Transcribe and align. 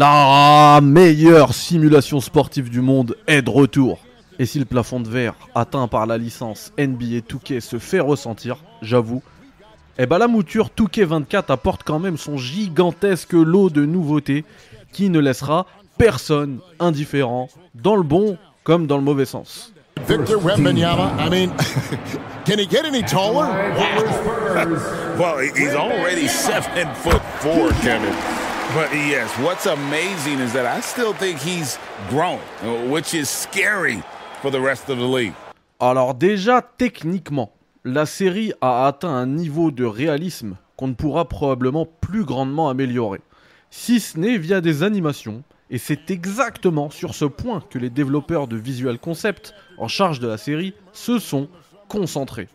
La 0.00 0.80
meilleure 0.82 1.52
simulation 1.52 2.22
sportive 2.22 2.70
du 2.70 2.80
monde 2.80 3.18
est 3.26 3.42
de 3.42 3.50
retour. 3.50 3.98
Et 4.38 4.46
si 4.46 4.58
le 4.58 4.64
plafond 4.64 4.98
de 4.98 5.10
verre 5.10 5.34
atteint 5.54 5.88
par 5.88 6.06
la 6.06 6.16
licence 6.16 6.72
NBA 6.78 7.18
2K 7.28 7.60
se 7.60 7.78
fait 7.78 8.00
ressentir, 8.00 8.64
j'avoue, 8.80 9.22
eh 9.98 10.06
ben 10.06 10.16
la 10.16 10.26
mouture 10.26 10.70
2K24 10.74 11.52
apporte 11.52 11.82
quand 11.82 11.98
même 11.98 12.16
son 12.16 12.38
gigantesque 12.38 13.34
lot 13.34 13.68
de 13.68 13.84
nouveautés 13.84 14.46
qui 14.90 15.10
ne 15.10 15.18
laissera 15.18 15.66
personne 15.98 16.60
indifférent 16.78 17.50
dans 17.74 17.96
le 17.96 18.02
bon 18.02 18.38
comme 18.64 18.86
dans 18.86 18.96
le 18.96 19.04
mauvais 19.04 19.26
sens. 19.26 19.74
Victor 20.08 20.42
Wembanyama, 20.42 21.12
I 21.18 21.28
mean, 21.28 21.50
can 22.46 22.58
he 22.58 22.66
get 22.66 22.86
any 22.86 23.02
taller? 23.02 23.50
well, 25.18 25.36
he's 25.54 25.74
already 25.74 26.26
seven 26.26 26.88
foot 27.02 27.20
four, 27.40 27.68
Kevin. 27.82 28.39
But 28.72 28.94
yes, 28.94 29.28
what's 29.38 29.66
amazing 29.66 30.38
is 30.38 30.52
that 30.52 30.64
I 30.64 30.80
still 30.80 31.12
think 31.12 31.40
he's 31.40 31.76
grown, 32.08 32.38
which 32.88 33.14
is 33.14 33.28
scary 33.28 34.00
for 34.40 34.52
the 34.52 34.60
rest 34.60 34.88
of 34.88 34.98
the 34.98 35.08
league. 35.08 35.32
Alors 35.80 36.14
déjà, 36.14 36.62
techniquement, 36.62 37.50
la 37.84 38.06
série 38.06 38.52
a 38.60 38.86
atteint 38.86 39.12
un 39.12 39.26
niveau 39.26 39.72
de 39.72 39.84
réalisme 39.84 40.56
qu'on 40.76 40.86
ne 40.86 40.94
pourra 40.94 41.28
probablement 41.28 41.84
plus 41.84 42.24
grandement 42.24 42.68
améliorer. 42.68 43.20
Si 43.70 43.98
ce 43.98 44.16
n'est 44.16 44.38
via 44.38 44.60
des 44.60 44.84
animations, 44.84 45.42
et 45.68 45.78
c'est 45.78 46.12
exactement 46.12 46.90
sur 46.90 47.16
ce 47.16 47.24
point 47.24 47.64
que 47.70 47.78
les 47.78 47.90
développeurs 47.90 48.46
de 48.46 48.56
Visual 48.56 49.00
Concept 49.00 49.52
en 49.78 49.88
charge 49.88 50.20
de 50.20 50.28
la 50.28 50.38
série 50.38 50.74
se 50.92 51.18
sont 51.18 51.48
concentrés. 51.88 52.46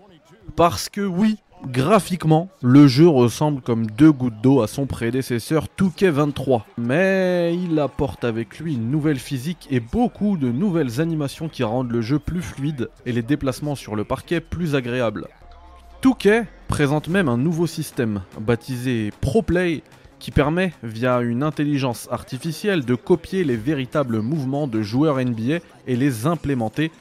Parce 0.56 0.88
que 0.88 1.02
oui, 1.02 1.36
graphiquement, 1.68 2.50
le 2.62 2.88
jeu 2.88 3.08
ressemble 3.08 3.62
comme 3.62 3.88
deux 3.88 4.12
gouttes 4.12 4.42
d'eau 4.42 4.62
à 4.62 4.68
son 4.68 4.86
prédécesseur 4.86 5.68
2K23. 5.78 6.64
Mais 6.78 7.56
il 7.56 7.80
apporte 7.80 8.24
avec 8.24 8.60
lui 8.60 8.76
une 8.76 8.90
nouvelle 8.92 9.20
physique 9.20 9.68
et 9.72 9.80
beaucoup 9.80 10.38
de 10.38 10.52
nouvelles 10.52 11.02
animations 11.02 11.50
qui 11.50 11.64
rendent 11.64 11.92
le 11.92 12.02
jeu 12.02 12.20
plus 12.20 12.42
fluide 12.42 12.90
et 13.06 13.12
les 13.12 13.22
déplacements 13.22 13.76
sur 13.76 13.96
le 13.96 14.04
parquet 14.04 14.40
plus 14.40 14.76
agréables. 14.76 15.28
2K 16.04 16.46
présente 16.68 17.08
même 17.08 17.30
un 17.30 17.38
nouveau 17.38 17.68
système 17.68 18.22
baptisé 18.40 19.12
ProPlay 19.22 19.82
qui 20.20 20.32
permet, 20.32 20.74
via 20.82 21.20
une 21.22 21.44
intelligence 21.44 22.08
artificielle, 22.12 22.86
de 22.86 22.96
copier 22.96 23.44
les 23.44 23.58
véritables 23.58 24.22
mouvements 24.22 24.68
de 24.68 24.82
joueurs 24.82 25.24
NBA 25.24 25.60
et 25.88 25.96
les 25.96 26.26
implémenter 26.26 26.92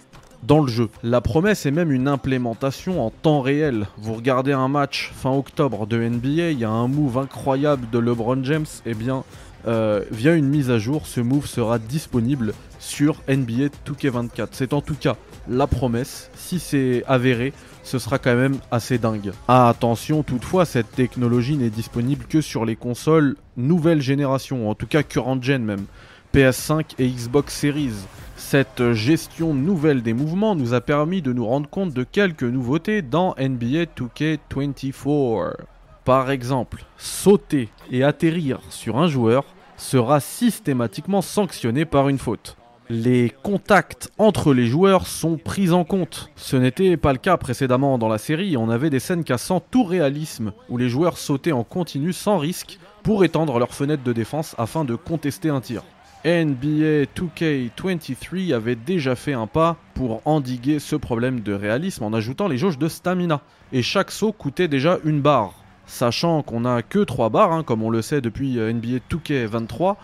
dans 0.47 0.61
le 0.61 0.69
jeu. 0.69 0.89
La 1.03 1.21
promesse 1.21 1.67
est 1.67 1.71
même 1.71 1.93
une 1.93 2.09
implémentation 2.09 3.05
en 3.05 3.11
temps 3.11 3.41
réel. 3.41 3.87
Vous 3.99 4.15
regardez 4.15 4.53
un 4.53 4.69
match 4.69 5.13
fin 5.15 5.31
octobre 5.31 5.87
de 5.87 5.99
NBA, 5.99 6.51
il 6.51 6.59
y 6.59 6.65
a 6.65 6.71
un 6.71 6.89
move 6.89 7.19
incroyable 7.19 7.89
de 7.91 7.99
LeBron 7.99 8.43
James, 8.45 8.67
et 8.87 8.91
eh 8.91 8.95
bien 8.95 9.25
euh, 9.67 10.05
via 10.11 10.35
une 10.35 10.49
mise 10.49 10.71
à 10.71 10.79
jour, 10.79 11.07
ce 11.07 11.21
move 11.21 11.47
sera 11.47 11.79
disponible 11.79 12.53
sur 12.79 13.23
NBA 13.29 13.69
2K24. 13.87 14.49
C'est 14.53 14.75
en 14.75 14.83
tout 14.83 14.95
cas 14.95 15.17
la 15.49 15.67
promesse. 15.67 16.31
Si 16.35 16.59
c'est 16.59 17.03
avéré, 17.07 17.53
ce 17.83 17.99
sera 17.99 18.19
quand 18.19 18.35
même 18.35 18.59
assez 18.71 18.99
dingue. 18.99 19.33
Ah, 19.49 19.69
attention, 19.69 20.23
toutefois, 20.23 20.65
cette 20.65 20.93
technologie 20.93 21.57
n'est 21.57 21.71
disponible 21.71 22.27
que 22.27 22.41
sur 22.41 22.65
les 22.65 22.77
consoles 22.77 23.37
nouvelle 23.57 24.03
génération, 24.03 24.69
en 24.69 24.75
tout 24.75 24.87
cas 24.87 25.03
current 25.03 25.41
gen 25.41 25.65
même, 25.65 25.87
PS5 26.35 26.95
et 26.99 27.07
Xbox 27.07 27.55
Series. 27.55 27.95
Cette 28.35 28.93
gestion 28.93 29.55
nouvelle 29.55 30.03
des 30.03 30.15
mouvements 30.15 30.57
nous 30.57 30.75
a 30.75 30.81
permis 30.81 31.23
de 31.23 31.33
nous 31.33 31.47
rendre 31.47 31.71
compte 31.71 31.95
de 31.95 32.03
quelques 32.03 32.43
nouveautés 32.43 33.03
dans 33.03 33.37
NBA 33.39 33.85
2K24. 33.97 35.53
Par 36.05 36.33
exemple, 36.33 36.87
sauter 36.99 37.69
et 37.93 38.03
atterrir 38.03 38.59
sur 38.71 38.99
un 38.99 39.07
joueur 39.07 39.45
sera 39.77 40.19
systématiquement 40.19 41.23
sanctionné 41.23 41.85
par 41.85 42.09
une 42.09 42.19
faute 42.19 42.57
les 42.91 43.33
contacts 43.43 44.11
entre 44.19 44.53
les 44.53 44.67
joueurs 44.67 45.07
sont 45.07 45.39
pris 45.39 45.71
en 45.71 45.85
compte. 45.85 46.31
Ce 46.37 46.57
n'était 46.57 46.99
pas 46.99 47.13
le 47.13 47.19
cas 47.19 47.39
précédemment 47.39 47.97
dans 47.97 48.09
la 48.09 48.19
série, 48.19 48.59
on 48.59 48.69
avait 48.69 48.91
des 48.91 49.01
scènes 49.01 49.25
cassant 49.25 49.61
tout 49.61 49.85
réalisme, 49.85 50.53
où 50.69 50.77
les 50.77 50.91
joueurs 50.91 51.17
sautaient 51.17 51.53
en 51.53 51.65
continu 51.65 52.13
sans 52.13 52.37
risque 52.37 52.79
pour 53.03 53.25
étendre 53.25 53.59
leur 53.59 53.73
fenêtre 53.73 54.03
de 54.03 54.13
défense 54.13 54.55
afin 54.59 54.85
de 54.85 54.97
contester 54.97 55.49
un 55.49 55.63
tir. 55.63 55.83
NBA 56.25 57.05
2K23 57.15 58.55
avait 58.55 58.77
déjà 58.77 59.15
fait 59.15 59.35
un 59.35 59.47
pas 59.47 59.77
pour 59.93 60.23
endiguer 60.25 60.79
ce 60.79 60.97
problème 60.97 61.41
de 61.41 61.53
réalisme 61.53 62.03
en 62.03 62.15
ajoutant 62.15 62.49
les 62.49 62.57
jauges 62.57 62.79
de 62.79 62.89
stamina, 62.89 63.43
et 63.73 63.83
chaque 63.83 64.11
saut 64.11 64.33
coûtait 64.33 64.67
déjà 64.67 64.99
une 65.05 65.21
barre. 65.21 65.53
Sachant 65.85 66.43
qu'on 66.43 66.61
n'a 66.61 66.81
que 66.81 67.01
3 67.01 67.29
barres, 67.29 67.53
hein, 67.53 67.63
comme 67.63 67.83
on 67.83 67.91
le 67.91 68.01
sait 68.01 68.23
depuis 68.23 68.59
euh, 68.59 68.73
NBA 68.73 69.01
2K23, 69.11 69.97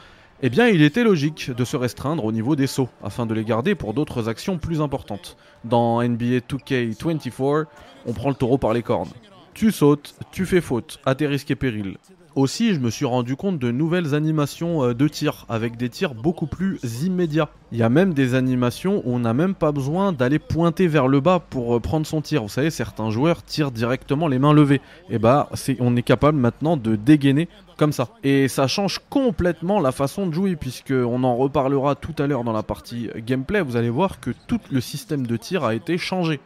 eh 0.43 0.51
bien, 0.51 0.69
il 0.69 0.83
était 0.83 1.05
logique 1.05 1.51
de 1.51 1.65
se 1.65 1.79
restreindre 1.79 2.27
au 2.27 2.33
niveau 2.33 2.55
des 2.55 2.67
sauts, 2.67 2.91
afin 3.03 3.25
de 3.25 3.33
les 3.33 3.45
garder 3.45 3.75
pour 3.75 3.95
d'autres 3.95 4.29
actions 4.29 4.59
plus 4.59 4.83
importantes. 4.83 5.39
Dans 5.65 6.03
NBA 6.03 6.41
2K24, 6.51 7.65
on 8.05 8.13
prend 8.13 8.29
le 8.29 8.35
taureau 8.35 8.59
par 8.59 8.75
les 8.75 8.83
cornes. 8.83 9.09
Tu 9.55 9.73
sautes, 9.73 10.15
tu 10.33 10.45
fais 10.45 10.61
faute, 10.61 10.99
à 11.07 11.15
tes 11.15 11.27
risques 11.27 11.51
et 11.51 11.57
périls. 11.57 11.97
Aussi, 12.37 12.75
je 12.75 12.79
me 12.79 12.91
suis 12.91 13.07
rendu 13.07 13.35
compte 13.35 13.59
de 13.59 13.73
nouvelles 13.73 14.15
animations 14.15 14.85
euh, 14.85 14.95
de 14.95 15.09
tir, 15.09 15.47
avec 15.49 15.77
des 15.77 15.89
tirs 15.89 16.15
beaucoup 16.15 16.47
plus 16.47 16.79
immédiats. 17.03 17.49
Il 17.73 17.79
y 17.79 17.83
a 17.83 17.89
même 17.89 18.15
des 18.15 18.35
animations 18.35 19.03
où 19.05 19.15
on 19.15 19.19
n'a 19.19 19.35
même 19.35 19.55
pas 19.55 19.73
besoin 19.73 20.13
d'aller 20.13 20.39
pointer 20.39 20.87
vers 20.87 21.09
le 21.09 21.21
bas 21.21 21.41
pour 21.41 21.75
euh, 21.75 21.81
prendre 21.81 22.07
son 22.07 22.21
tir. 22.21 22.43
Vous 22.43 22.49
savez, 22.49 22.71
certains 22.71 23.11
joueurs 23.11 23.43
tirent 23.43 23.73
directement 23.73 24.29
les 24.29 24.39
mains 24.39 24.53
levées. 24.53 24.81
Et 25.09 25.19
bah, 25.19 25.49
on 25.81 25.97
est 25.97 26.03
capable 26.03 26.39
maintenant 26.39 26.77
de 26.77 26.95
dégainer 26.95 27.49
comme 27.77 27.93
ça. 27.93 28.09
Et 28.23 28.47
ça 28.47 28.69
change 28.69 29.01
complètement 29.11 29.81
la 29.81 29.91
façon 29.91 30.29
de 30.29 30.33
jouer, 30.33 30.55
puisqu'on 30.55 31.25
en 31.25 31.37
reparlera 31.37 31.97
tout 31.97 32.15
à 32.19 32.29
l'heure 32.29 32.45
dans 32.45 32.53
la 32.53 32.63
partie 32.63 33.09
gameplay. 33.27 33.61
Vous 33.61 33.77
allez 33.77 33.91
voir 33.91 34.21
que 34.21 34.31
tout 34.47 34.61
le 34.71 34.81
système 34.81 35.27
de 35.27 35.37
tir 35.37 35.65
a 35.65 35.75
été 35.75 35.99
changé. 35.99 36.41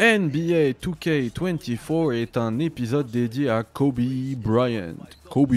NBA 0.00 0.72
2K24 0.82 2.14
est 2.14 2.36
un 2.36 2.58
épisode 2.58 3.10
dédié 3.10 3.50
à 3.50 3.62
Kobe 3.62 4.00
Bryant. 4.36 4.94
Kobe. 5.30 5.54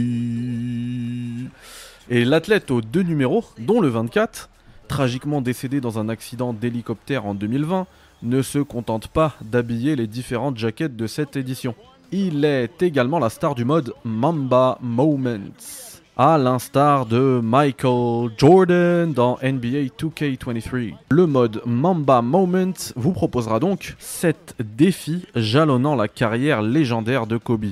Et 2.10 2.26
l'athlète 2.26 2.70
aux 2.70 2.82
deux 2.82 3.02
numéros, 3.02 3.44
dont 3.58 3.82
le 3.82 3.88
24, 3.88 4.50
tragiquement 4.88 5.42
décédé 5.42 5.82
dans 5.82 5.98
un 5.98 6.10
accident 6.10 6.54
d'hélicoptère 6.54 7.26
en 7.26 7.34
2020, 7.34 7.88
ne 8.24 8.42
se 8.42 8.60
contente 8.60 9.08
pas 9.08 9.36
d'habiller 9.42 9.96
les 9.96 10.08
différentes 10.08 10.58
jaquettes 10.58 10.96
de 10.96 11.08
cette 11.08 11.36
édition. 11.36 11.74
Il 12.12 12.46
est 12.46 12.84
également 12.84 13.20
la 13.20 13.30
star 13.30 13.56
du 13.56 13.66
mode 13.66 13.94
Mamba 14.04 14.78
Moments 14.82 15.95
à 16.18 16.38
l'instar 16.38 17.06
de 17.06 17.42
Michael 17.44 18.30
Jordan 18.38 19.12
dans 19.12 19.38
NBA 19.44 19.90
2K23. 20.00 20.94
Le 21.12 21.26
mode 21.28 21.62
Mamba 21.66 22.22
Moment 22.22 22.72
vous 22.96 23.12
proposera 23.12 23.60
donc 23.60 23.96
7 24.00 24.56
défis 24.60 25.26
jalonnant 25.36 25.96
la 25.96 26.08
carrière 26.08 26.62
légendaire 26.62 27.28
de 27.28 27.36
Kobe. 27.36 27.66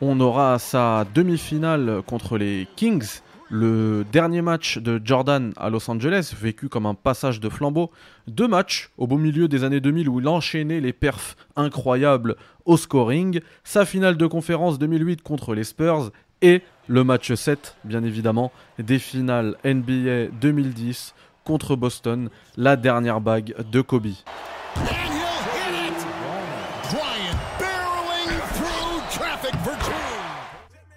On 0.00 0.20
aura 0.20 0.60
sa 0.60 1.06
demi-finale 1.12 2.02
contre 2.06 2.38
les 2.38 2.68
Kings, 2.76 3.20
le 3.50 4.04
dernier 4.12 4.42
match 4.42 4.78
de 4.78 5.00
Jordan 5.04 5.52
à 5.56 5.68
Los 5.68 5.90
Angeles, 5.90 6.34
vécu 6.40 6.68
comme 6.68 6.86
un 6.86 6.94
passage 6.94 7.40
de 7.40 7.48
flambeau, 7.48 7.90
deux 8.28 8.46
matchs 8.46 8.90
au 8.96 9.08
beau 9.08 9.18
milieu 9.18 9.48
des 9.48 9.64
années 9.64 9.80
2000 9.80 10.08
où 10.08 10.20
il 10.20 10.28
enchaînait 10.28 10.80
les 10.80 10.92
perfs 10.92 11.36
incroyables 11.56 12.36
au 12.64 12.76
scoring, 12.76 13.40
sa 13.64 13.84
finale 13.84 14.16
de 14.16 14.26
conférence 14.26 14.78
2008 14.78 15.22
contre 15.22 15.52
les 15.54 15.64
Spurs 15.64 16.12
et 16.42 16.62
le 16.88 17.04
match 17.04 17.32
7, 17.32 17.76
bien 17.84 18.02
évidemment, 18.02 18.50
des 18.78 18.98
finales 18.98 19.56
NBA 19.64 20.28
2010 20.40 21.14
contre 21.44 21.76
Boston, 21.76 22.30
la 22.56 22.76
dernière 22.76 23.20
bague 23.20 23.54
de 23.70 23.80
Kobe. 23.80 24.08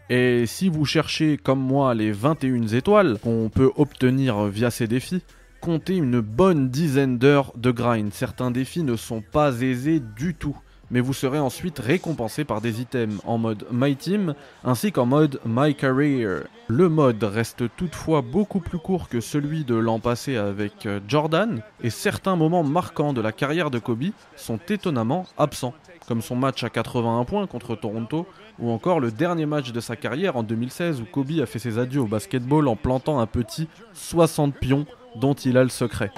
Et 0.09 0.45
si 0.45 0.67
vous 0.67 0.83
cherchez 0.85 1.37
comme 1.37 1.61
moi 1.61 1.93
les 1.93 2.11
21 2.11 2.67
étoiles 2.67 3.17
qu'on 3.19 3.49
peut 3.53 3.71
obtenir 3.77 4.45
via 4.45 4.69
ces 4.69 4.87
défis, 4.87 5.23
comptez 5.61 5.95
une 5.95 6.19
bonne 6.19 6.69
dizaine 6.69 7.17
d'heures 7.17 7.53
de 7.55 7.71
grind. 7.71 8.11
Certains 8.11 8.51
défis 8.51 8.83
ne 8.83 8.97
sont 8.97 9.21
pas 9.21 9.61
aisés 9.61 10.01
du 10.17 10.33
tout 10.33 10.57
mais 10.91 10.99
vous 10.99 11.13
serez 11.13 11.39
ensuite 11.39 11.79
récompensé 11.79 12.43
par 12.43 12.61
des 12.61 12.81
items 12.81 13.19
en 13.25 13.37
mode 13.37 13.65
My 13.71 13.95
Team 13.95 14.35
ainsi 14.63 14.91
qu'en 14.91 15.05
mode 15.05 15.39
My 15.45 15.73
Career. 15.73 16.43
Le 16.67 16.89
mode 16.89 17.23
reste 17.23 17.63
toutefois 17.75 18.21
beaucoup 18.21 18.59
plus 18.59 18.77
court 18.77 19.09
que 19.09 19.19
celui 19.19 19.63
de 19.63 19.75
l'an 19.75 19.99
passé 19.99 20.37
avec 20.37 20.85
euh, 20.85 20.99
Jordan 21.07 21.61
et 21.81 21.89
certains 21.89 22.35
moments 22.35 22.63
marquants 22.63 23.13
de 23.13 23.21
la 23.21 23.31
carrière 23.31 23.71
de 23.71 23.79
Kobe 23.79 24.11
sont 24.35 24.59
étonnamment 24.69 25.25
absents, 25.37 25.73
comme 26.07 26.21
son 26.21 26.35
match 26.35 26.63
à 26.63 26.69
81 26.69 27.25
points 27.25 27.47
contre 27.47 27.75
Toronto 27.75 28.27
ou 28.59 28.69
encore 28.69 28.99
le 28.99 29.11
dernier 29.11 29.45
match 29.45 29.71
de 29.71 29.79
sa 29.79 29.95
carrière 29.95 30.35
en 30.35 30.43
2016 30.43 31.01
où 31.01 31.05
Kobe 31.05 31.39
a 31.41 31.45
fait 31.45 31.59
ses 31.59 31.79
adieux 31.79 32.01
au 32.01 32.07
basketball 32.07 32.67
en 32.67 32.75
plantant 32.75 33.19
un 33.19 33.27
petit 33.27 33.67
60 33.93 34.55
pions 34.55 34.85
dont 35.15 35.33
il 35.33 35.57
a 35.57 35.63
le 35.63 35.69
secret. 35.69 36.11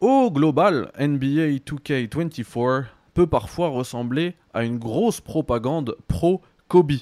Au 0.00 0.30
global, 0.30 0.90
NBA 0.98 1.58
2K24 1.58 2.86
peut 3.12 3.26
parfois 3.26 3.68
ressembler 3.68 4.34
à 4.54 4.64
une 4.64 4.78
grosse 4.78 5.20
propagande 5.20 5.94
pro-Kobe, 6.08 6.92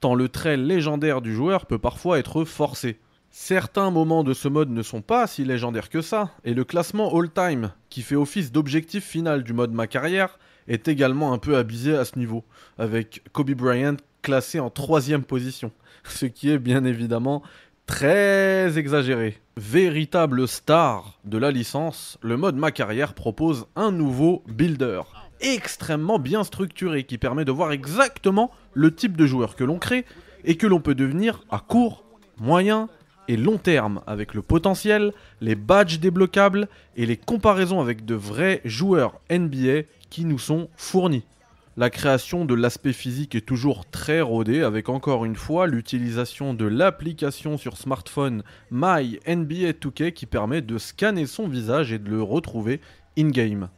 tant 0.00 0.16
le 0.16 0.28
trait 0.28 0.56
légendaire 0.56 1.20
du 1.20 1.32
joueur 1.32 1.66
peut 1.66 1.78
parfois 1.78 2.18
être 2.18 2.44
forcé. 2.44 2.98
Certains 3.30 3.92
moments 3.92 4.24
de 4.24 4.34
ce 4.34 4.48
mode 4.48 4.70
ne 4.70 4.82
sont 4.82 5.02
pas 5.02 5.28
si 5.28 5.44
légendaires 5.44 5.88
que 5.88 6.02
ça, 6.02 6.32
et 6.42 6.52
le 6.52 6.64
classement 6.64 7.16
all-time, 7.16 7.70
qui 7.90 8.02
fait 8.02 8.16
office 8.16 8.50
d'objectif 8.50 9.04
final 9.04 9.44
du 9.44 9.52
mode 9.52 9.72
ma 9.72 9.86
carrière, 9.86 10.36
est 10.66 10.88
également 10.88 11.32
un 11.32 11.38
peu 11.38 11.56
abusé 11.56 11.94
à 11.94 12.04
ce 12.04 12.18
niveau, 12.18 12.42
avec 12.76 13.22
Kobe 13.32 13.52
Bryant 13.52 13.98
classé 14.22 14.58
en 14.58 14.68
troisième 14.68 15.22
position, 15.22 15.70
ce 16.02 16.26
qui 16.26 16.50
est 16.50 16.58
bien 16.58 16.84
évidemment 16.84 17.40
très 17.88 18.78
exagéré. 18.78 19.38
Véritable 19.56 20.46
star 20.46 21.18
de 21.24 21.38
la 21.38 21.50
licence, 21.50 22.18
le 22.22 22.36
mode 22.36 22.54
ma 22.54 22.70
carrière 22.70 23.14
propose 23.14 23.66
un 23.74 23.90
nouveau 23.90 24.44
builder, 24.46 25.00
extrêmement 25.40 26.20
bien 26.20 26.44
structuré, 26.44 27.04
qui 27.04 27.18
permet 27.18 27.46
de 27.46 27.50
voir 27.50 27.72
exactement 27.72 28.52
le 28.74 28.94
type 28.94 29.16
de 29.16 29.26
joueur 29.26 29.56
que 29.56 29.64
l'on 29.64 29.78
crée 29.78 30.04
et 30.44 30.56
que 30.56 30.66
l'on 30.66 30.80
peut 30.80 30.94
devenir 30.94 31.42
à 31.50 31.58
court, 31.58 32.04
moyen 32.38 32.88
et 33.26 33.36
long 33.36 33.56
terme, 33.56 34.02
avec 34.06 34.34
le 34.34 34.42
potentiel, 34.42 35.12
les 35.40 35.56
badges 35.56 35.98
débloquables 35.98 36.68
et 36.94 37.06
les 37.06 37.16
comparaisons 37.16 37.80
avec 37.80 38.04
de 38.04 38.14
vrais 38.14 38.60
joueurs 38.64 39.18
NBA 39.30 39.88
qui 40.10 40.24
nous 40.24 40.38
sont 40.38 40.68
fournis. 40.76 41.24
La 41.78 41.90
création 41.90 42.44
de 42.44 42.54
l'aspect 42.54 42.92
physique 42.92 43.36
est 43.36 43.46
toujours 43.46 43.86
très 43.86 44.20
rodée 44.20 44.62
avec 44.62 44.88
encore 44.88 45.24
une 45.24 45.36
fois 45.36 45.68
l'utilisation 45.68 46.52
de 46.52 46.64
l'application 46.64 47.56
sur 47.56 47.76
smartphone 47.76 48.42
My 48.72 49.20
NBA 49.28 49.74
2K 49.80 50.10
qui 50.10 50.26
permet 50.26 50.60
de 50.60 50.76
scanner 50.76 51.24
son 51.26 51.46
visage 51.46 51.92
et 51.92 52.00
de 52.00 52.10
le 52.10 52.20
retrouver 52.20 52.80
in-game. 53.16 53.68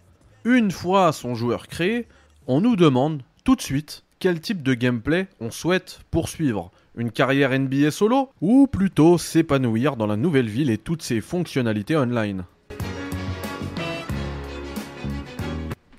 Une 0.47 0.71
fois 0.71 1.13
son 1.13 1.35
joueur 1.35 1.69
créé, 1.69 2.07
on 2.47 2.63
nous 2.63 2.75
demande 2.75 3.21
tout 3.45 3.55
de 3.55 3.61
suite 3.61 4.03
quel 4.19 4.41
type 4.41 4.63
de 4.63 4.73
gameplay 4.73 5.29
on 5.39 5.51
souhaite 5.51 6.01
poursuivre. 6.11 6.71
Une 6.97 7.11
carrière 7.11 7.51
NBA 7.51 7.91
solo 7.91 8.31
ou 8.41 8.67
plutôt 8.67 9.19
s'épanouir 9.19 9.97
dans 9.97 10.07
la 10.07 10.17
nouvelle 10.17 10.49
ville 10.49 10.71
et 10.71 10.79
toutes 10.79 11.03
ses 11.03 11.21
fonctionnalités 11.21 11.99
online? 11.99 12.45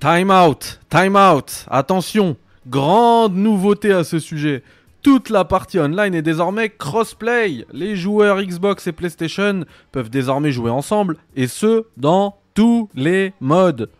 Time 0.02 0.32
out, 0.32 0.80
time 0.90 1.14
out, 1.14 1.64
attention, 1.70 2.36
grande 2.66 3.36
nouveauté 3.36 3.92
à 3.92 4.02
ce 4.02 4.18
sujet. 4.18 4.64
Toute 5.00 5.30
la 5.30 5.44
partie 5.44 5.78
online 5.78 6.12
est 6.12 6.22
désormais 6.22 6.70
crossplay. 6.70 7.64
Les 7.72 7.94
joueurs 7.94 8.42
Xbox 8.42 8.88
et 8.88 8.92
PlayStation 8.92 9.64
peuvent 9.92 10.10
désormais 10.10 10.50
jouer 10.50 10.72
ensemble 10.72 11.18
et 11.36 11.46
ce 11.46 11.86
dans 11.96 12.34
tous 12.52 12.88
les 12.96 13.32
modes. 13.40 13.90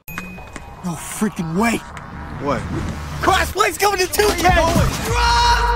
No 0.85 0.91
freaking 0.91 1.57
way. 1.57 1.79
What? 2.43 2.59
Crossplay's 3.23 3.79
coming 3.79 4.05
to 4.05 4.13
2K. 4.13 5.72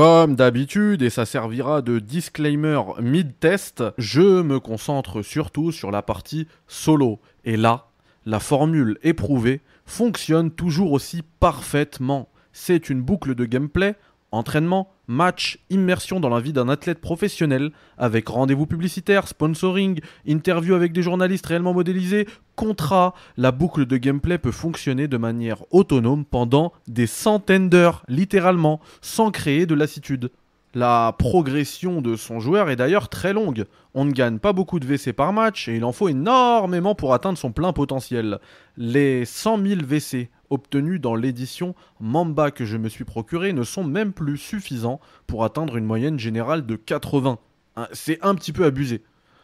Comme 0.00 0.34
d'habitude, 0.34 1.02
et 1.02 1.10
ça 1.10 1.26
servira 1.26 1.82
de 1.82 1.98
disclaimer 1.98 2.80
mid-test, 3.02 3.84
je 3.98 4.40
me 4.40 4.58
concentre 4.58 5.20
surtout 5.20 5.72
sur 5.72 5.90
la 5.90 6.00
partie 6.00 6.48
solo. 6.66 7.20
Et 7.44 7.58
là, 7.58 7.88
la 8.24 8.40
formule 8.40 8.96
éprouvée 9.02 9.60
fonctionne 9.84 10.52
toujours 10.52 10.92
aussi 10.92 11.20
parfaitement. 11.38 12.30
C'est 12.50 12.88
une 12.88 13.02
boucle 13.02 13.34
de 13.34 13.44
gameplay, 13.44 13.94
entraînement, 14.32 14.90
match, 15.06 15.58
immersion 15.70 16.20
dans 16.20 16.28
la 16.28 16.40
vie 16.40 16.52
d'un 16.52 16.68
athlète 16.68 17.00
professionnel, 17.00 17.72
avec 17.98 18.28
rendez-vous 18.28 18.66
publicitaires, 18.66 19.28
sponsoring, 19.28 20.00
interview 20.26 20.74
avec 20.74 20.92
des 20.92 21.02
journalistes 21.02 21.46
réellement 21.46 21.74
modélisés, 21.74 22.28
contrat. 22.56 23.14
La 23.36 23.52
boucle 23.52 23.86
de 23.86 23.96
gameplay 23.96 24.38
peut 24.38 24.52
fonctionner 24.52 25.08
de 25.08 25.16
manière 25.16 25.64
autonome 25.72 26.24
pendant 26.24 26.72
des 26.86 27.06
centaines 27.06 27.68
d'heures, 27.68 28.04
littéralement, 28.08 28.80
sans 29.00 29.30
créer 29.30 29.66
de 29.66 29.74
lassitude. 29.74 30.30
La 30.72 31.16
progression 31.18 32.00
de 32.00 32.14
son 32.14 32.38
joueur 32.38 32.70
est 32.70 32.76
d'ailleurs 32.76 33.08
très 33.08 33.32
longue. 33.32 33.64
On 33.94 34.04
ne 34.04 34.12
gagne 34.12 34.38
pas 34.38 34.52
beaucoup 34.52 34.78
de 34.78 34.86
WC 34.86 35.12
par 35.12 35.32
match 35.32 35.66
et 35.66 35.76
il 35.76 35.84
en 35.84 35.90
faut 35.90 36.08
énormément 36.08 36.94
pour 36.94 37.12
atteindre 37.12 37.38
son 37.38 37.50
plein 37.50 37.72
potentiel. 37.72 38.38
Les 38.76 39.24
100 39.24 39.66
000 39.66 39.80
WC 39.80 40.30
obtenus 40.48 41.00
dans 41.00 41.16
l'édition 41.16 41.74
Mamba 42.00 42.52
que 42.52 42.64
je 42.64 42.76
me 42.76 42.88
suis 42.88 43.04
procuré 43.04 43.52
ne 43.52 43.64
sont 43.64 43.82
même 43.82 44.12
plus 44.12 44.36
suffisants 44.36 45.00
pour 45.26 45.44
atteindre 45.44 45.76
une 45.76 45.84
moyenne 45.84 46.20
générale 46.20 46.64
de 46.64 46.76
80. 46.76 47.38
Hein, 47.76 47.88
C'est 47.92 48.22
un 48.22 48.36
petit 48.36 48.52
peu 48.52 48.64
abusé. 48.64 49.02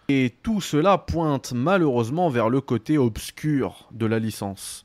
Et 0.09 0.33
tout 0.45 0.61
cela 0.61 0.99
pointe 0.99 1.53
malheureusement 1.53 2.29
vers 2.29 2.49
le 2.49 2.61
côté 2.61 2.99
obscur 2.99 3.89
de 3.91 4.07
la 4.07 4.21
licence, 4.21 4.85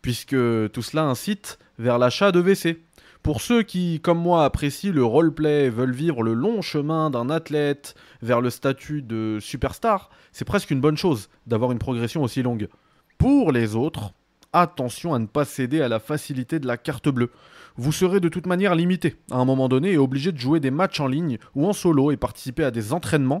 puisque 0.00 0.30
tout 0.30 0.82
cela 0.82 1.04
incite 1.04 1.58
vers 1.78 1.98
l'achat 1.98 2.32
de 2.32 2.40
WC. 2.40 2.83
Pour 3.24 3.40
ceux 3.40 3.62
qui, 3.62 4.00
comme 4.00 4.18
moi, 4.18 4.44
apprécient 4.44 4.92
le 4.92 5.02
roleplay 5.02 5.64
et 5.64 5.70
veulent 5.70 5.94
vivre 5.94 6.22
le 6.22 6.34
long 6.34 6.60
chemin 6.60 7.08
d'un 7.08 7.30
athlète 7.30 7.94
vers 8.20 8.42
le 8.42 8.50
statut 8.50 9.00
de 9.00 9.38
superstar, 9.40 10.10
c'est 10.30 10.44
presque 10.44 10.70
une 10.70 10.82
bonne 10.82 10.98
chose 10.98 11.30
d'avoir 11.46 11.72
une 11.72 11.78
progression 11.78 12.22
aussi 12.22 12.42
longue. 12.42 12.68
Pour 13.16 13.50
les 13.50 13.76
autres, 13.76 14.12
attention 14.52 15.14
à 15.14 15.18
ne 15.18 15.24
pas 15.24 15.46
céder 15.46 15.80
à 15.80 15.88
la 15.88 16.00
facilité 16.00 16.58
de 16.58 16.66
la 16.66 16.76
carte 16.76 17.08
bleue. 17.08 17.30
Vous 17.76 17.92
serez 17.92 18.20
de 18.20 18.28
toute 18.28 18.44
manière 18.44 18.74
limité 18.74 19.16
à 19.30 19.36
un 19.36 19.46
moment 19.46 19.70
donné 19.70 19.92
et 19.92 19.98
obligé 19.98 20.30
de 20.30 20.38
jouer 20.38 20.60
des 20.60 20.70
matchs 20.70 21.00
en 21.00 21.06
ligne 21.06 21.38
ou 21.54 21.66
en 21.66 21.72
solo 21.72 22.10
et 22.10 22.18
participer 22.18 22.64
à 22.64 22.70
des 22.70 22.92
entraînements, 22.92 23.40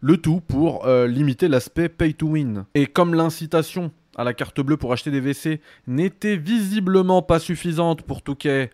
le 0.00 0.18
tout 0.18 0.40
pour 0.40 0.86
euh, 0.86 1.08
limiter 1.08 1.48
l'aspect 1.48 1.88
pay 1.88 2.14
to 2.14 2.28
win. 2.28 2.66
Et 2.76 2.86
comme 2.86 3.14
l'incitation 3.14 3.90
à 4.16 4.22
la 4.22 4.32
carte 4.32 4.60
bleue 4.60 4.76
pour 4.76 4.92
acheter 4.92 5.10
des 5.10 5.20
WC 5.20 5.60
n'était 5.88 6.36
visiblement 6.36 7.20
pas 7.20 7.40
suffisante 7.40 8.02
pour 8.02 8.22
Touquet, 8.22 8.70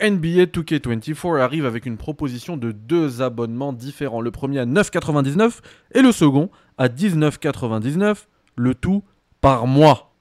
NBA 0.00 0.46
2K24 0.46 1.40
arrive 1.40 1.66
avec 1.66 1.86
une 1.86 1.96
proposition 1.96 2.56
de 2.56 2.72
deux 2.72 3.22
abonnements 3.22 3.72
différents. 3.72 4.20
Le 4.20 4.30
premier 4.30 4.60
à 4.60 4.66
9,99 4.66 5.60
et 5.94 6.02
le 6.02 6.12
second 6.12 6.50
à 6.78 6.88
19,99, 6.88 8.26
le 8.56 8.74
tout 8.74 9.02
par 9.40 9.66
mois. 9.66 10.14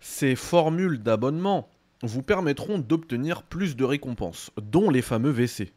Ces 0.00 0.36
formules 0.36 1.02
d'abonnement 1.02 1.68
vous 2.02 2.22
permettront 2.22 2.78
d'obtenir 2.78 3.42
plus 3.42 3.76
de 3.76 3.84
récompenses, 3.84 4.50
dont 4.60 4.90
les 4.90 5.02
fameux 5.02 5.32
WC, 5.32 5.72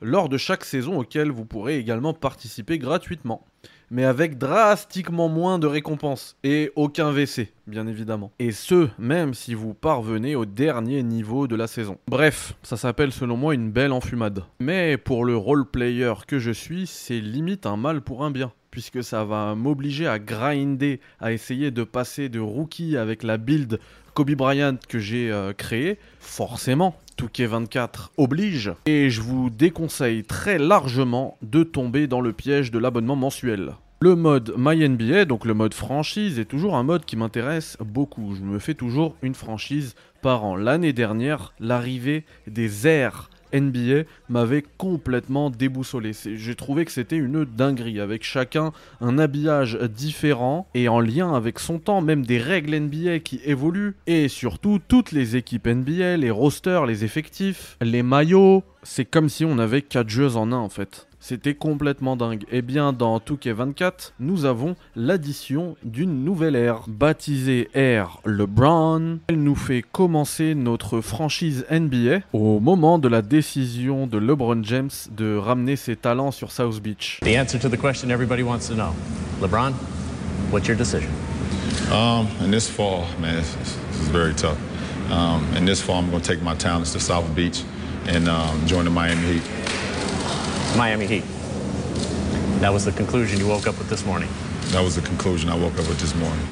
lors 0.00 0.28
de 0.28 0.36
chaque 0.36 0.64
saison 0.64 0.98
auquel 0.98 1.30
vous 1.30 1.44
pourrez 1.44 1.78
également 1.78 2.14
participer 2.14 2.78
gratuitement, 2.78 3.44
mais 3.90 4.04
avec 4.04 4.38
drastiquement 4.38 5.28
moins 5.28 5.58
de 5.58 5.66
récompenses 5.66 6.36
et 6.44 6.70
aucun 6.76 7.12
WC, 7.12 7.52
bien 7.66 7.86
évidemment. 7.86 8.32
Et 8.38 8.52
ce, 8.52 8.88
même 8.98 9.34
si 9.34 9.54
vous 9.54 9.74
parvenez 9.74 10.36
au 10.36 10.44
dernier 10.44 11.02
niveau 11.02 11.46
de 11.46 11.56
la 11.56 11.66
saison. 11.66 11.98
Bref, 12.08 12.54
ça 12.62 12.76
s'appelle 12.76 13.12
selon 13.12 13.36
moi 13.36 13.54
une 13.54 13.70
belle 13.70 13.92
enfumade. 13.92 14.44
Mais 14.60 14.96
pour 14.96 15.24
le 15.24 15.36
role-player 15.36 16.14
que 16.26 16.38
je 16.38 16.50
suis, 16.50 16.86
c'est 16.86 17.20
limite 17.20 17.66
un 17.66 17.76
mal 17.76 18.00
pour 18.00 18.24
un 18.24 18.30
bien 18.30 18.52
puisque 18.70 19.02
ça 19.02 19.24
va 19.24 19.54
m'obliger 19.54 20.06
à 20.06 20.18
grinder, 20.18 21.00
à 21.20 21.32
essayer 21.32 21.70
de 21.70 21.84
passer 21.84 22.28
de 22.28 22.38
rookie 22.38 22.96
avec 22.96 23.22
la 23.22 23.38
build 23.38 23.80
Kobe 24.18 24.32
Bryant 24.32 24.78
que 24.88 24.98
j'ai 24.98 25.30
euh, 25.30 25.52
créée, 25.52 25.96
forcément. 26.18 26.96
2K24 27.20 28.08
oblige, 28.16 28.72
et 28.86 29.10
je 29.10 29.20
vous 29.20 29.48
déconseille 29.48 30.24
très 30.24 30.58
largement 30.58 31.38
de 31.42 31.62
tomber 31.62 32.08
dans 32.08 32.20
le 32.20 32.32
piège 32.32 32.72
de 32.72 32.80
l'abonnement 32.80 33.14
mensuel. 33.14 33.74
Le 34.00 34.16
mode 34.16 34.54
MyNBA, 34.56 35.24
donc 35.24 35.44
le 35.44 35.54
mode 35.54 35.72
franchise, 35.72 36.40
est 36.40 36.46
toujours 36.46 36.74
un 36.74 36.82
mode 36.82 37.04
qui 37.04 37.14
m'intéresse 37.14 37.76
beaucoup. 37.78 38.34
Je 38.34 38.42
me 38.42 38.58
fais 38.58 38.74
toujours 38.74 39.14
une 39.22 39.36
franchise 39.36 39.94
par 40.20 40.44
an. 40.44 40.56
L'année 40.56 40.92
dernière, 40.92 41.52
l'arrivée 41.60 42.24
des 42.48 42.88
airs 42.88 43.30
NBA 43.52 44.04
m'avait 44.28 44.64
complètement 44.76 45.50
déboussolé. 45.50 46.12
J'ai 46.12 46.54
trouvé 46.54 46.84
que 46.84 46.92
c'était 46.92 47.16
une 47.16 47.44
dinguerie, 47.44 48.00
avec 48.00 48.24
chacun 48.24 48.72
un 49.00 49.18
habillage 49.18 49.78
différent 49.94 50.66
et 50.74 50.88
en 50.88 51.00
lien 51.00 51.34
avec 51.34 51.58
son 51.58 51.78
temps, 51.78 52.00
même 52.00 52.24
des 52.24 52.38
règles 52.38 52.78
NBA 52.78 53.20
qui 53.20 53.40
évoluent, 53.44 53.94
et 54.06 54.28
surtout 54.28 54.80
toutes 54.86 55.12
les 55.12 55.36
équipes 55.36 55.66
NBA, 55.66 56.16
les 56.16 56.30
rosters, 56.30 56.86
les 56.86 57.04
effectifs, 57.04 57.76
les 57.80 58.02
maillots. 58.02 58.62
C'est 58.82 59.04
comme 59.04 59.28
si 59.28 59.44
on 59.44 59.58
avait 59.58 59.82
quatre 59.82 60.08
jeux 60.08 60.36
en 60.36 60.52
un 60.52 60.56
en 60.56 60.68
fait. 60.68 61.08
C'était 61.28 61.52
complètement 61.52 62.16
dingue. 62.16 62.46
Et 62.50 62.62
bien 62.62 62.94
dans 62.94 63.18
2K24, 63.18 64.12
nous 64.18 64.46
avons 64.46 64.76
l'addition 64.96 65.76
d'une 65.84 66.24
nouvelle 66.24 66.56
ère, 66.56 66.84
baptisée 66.88 67.68
ère 67.74 68.20
LeBron. 68.24 69.18
Elle 69.28 69.42
nous 69.42 69.54
fait 69.54 69.82
commencer 69.82 70.54
notre 70.54 71.02
franchise 71.02 71.66
NBA 71.70 72.20
au 72.32 72.60
moment 72.60 72.98
de 72.98 73.08
la 73.08 73.20
décision 73.20 74.06
de 74.06 74.16
LeBron 74.16 74.64
James 74.64 74.88
de 75.10 75.36
ramener 75.36 75.76
ses 75.76 75.96
talents 75.96 76.30
sur 76.30 76.50
South 76.50 76.80
Beach. 76.80 77.20
The 77.22 77.36
answer 77.36 77.58
to 77.58 77.68
the 77.68 77.78
question 77.78 78.10
everybody 78.10 78.42
wants 78.42 78.68
to 78.68 78.74
know. 78.74 78.94
LeBron, 79.42 79.74
what's 80.50 80.66
your 80.66 80.78
decision? 80.78 81.10
Um, 81.92 82.26
and 82.40 82.50
this 82.50 82.70
fall, 82.70 83.04
man, 83.20 83.36
this, 83.36 83.54
this 83.56 83.76
is 84.00 84.08
very 84.08 84.32
tough. 84.32 84.56
Um, 85.10 85.44
and 85.54 85.68
this 85.68 85.82
fall, 85.82 85.98
I'm 85.98 86.08
going 86.08 86.22
to 86.22 86.26
take 86.26 86.42
my 86.42 86.54
talents 86.54 86.94
to 86.94 87.00
South 87.00 87.26
Beach 87.34 87.64
and 88.06 88.30
um, 88.30 88.66
join 88.66 88.86
the 88.86 88.90
Miami 88.90 89.34
Heat. 89.34 89.57
Miami 90.76 91.06
Heat. 91.06 91.24
That 92.60 92.72
was 92.72 92.84
the 92.84 92.92
conclusion 92.92 93.38
you 93.38 93.46
woke 93.46 93.66
up 93.66 93.78
with 93.78 93.88
this 93.88 94.04
morning. 94.04 94.28
That 94.72 94.82
was 94.82 94.94
the 94.94 95.02
conclusion 95.02 95.48
I 95.50 95.54
woke 95.54 95.78
up 95.78 95.88
with 95.88 95.98
this 95.98 96.14
morning. 96.14 96.46